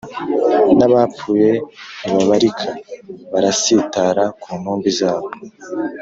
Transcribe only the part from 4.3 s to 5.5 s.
ku ntumbi zabo